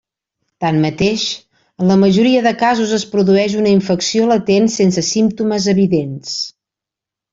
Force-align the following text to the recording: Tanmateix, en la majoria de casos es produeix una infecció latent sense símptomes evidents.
Tanmateix, 0.63 1.25
en 1.83 1.91
la 1.91 1.97
majoria 2.03 2.41
de 2.47 2.53
casos 2.63 2.95
es 2.99 3.05
produeix 3.11 3.57
una 3.65 3.75
infecció 3.75 4.31
latent 4.33 4.73
sense 4.79 5.05
símptomes 5.11 5.69
evidents. 5.75 6.35